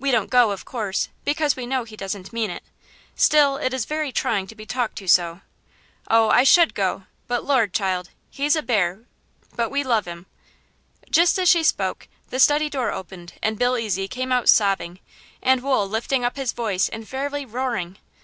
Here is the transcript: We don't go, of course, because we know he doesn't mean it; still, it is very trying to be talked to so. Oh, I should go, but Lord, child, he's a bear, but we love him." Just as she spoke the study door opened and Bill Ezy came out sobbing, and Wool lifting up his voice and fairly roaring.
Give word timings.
We 0.00 0.10
don't 0.10 0.30
go, 0.32 0.50
of 0.50 0.64
course, 0.64 1.10
because 1.24 1.54
we 1.54 1.64
know 1.64 1.84
he 1.84 1.96
doesn't 1.96 2.32
mean 2.32 2.50
it; 2.50 2.64
still, 3.14 3.56
it 3.56 3.72
is 3.72 3.84
very 3.84 4.10
trying 4.10 4.48
to 4.48 4.56
be 4.56 4.66
talked 4.66 4.96
to 4.96 5.06
so. 5.06 5.42
Oh, 6.08 6.28
I 6.28 6.42
should 6.42 6.74
go, 6.74 7.04
but 7.28 7.44
Lord, 7.44 7.72
child, 7.72 8.10
he's 8.30 8.56
a 8.56 8.62
bear, 8.64 9.04
but 9.54 9.70
we 9.70 9.84
love 9.84 10.06
him." 10.06 10.26
Just 11.08 11.38
as 11.38 11.48
she 11.48 11.62
spoke 11.62 12.08
the 12.30 12.40
study 12.40 12.68
door 12.68 12.90
opened 12.90 13.34
and 13.40 13.60
Bill 13.60 13.74
Ezy 13.74 14.10
came 14.10 14.32
out 14.32 14.48
sobbing, 14.48 14.98
and 15.40 15.62
Wool 15.62 15.88
lifting 15.88 16.24
up 16.24 16.34
his 16.34 16.50
voice 16.50 16.88
and 16.88 17.06
fairly 17.08 17.46
roaring. 17.46 17.98